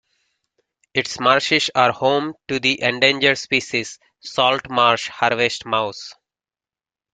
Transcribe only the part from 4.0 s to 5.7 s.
Salt Marsh Harvest